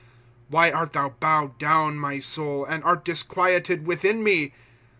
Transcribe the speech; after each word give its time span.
Why 0.47 0.71
art 0.71 0.93
thou 0.93 1.09
bowed 1.09 1.59
down, 1.59 1.97
my 1.99 2.19
soul, 2.19 2.65
And 2.65 2.83
art 2.83 3.05
disquieted 3.05 3.85
within 3.85 4.23
me? 4.23 4.51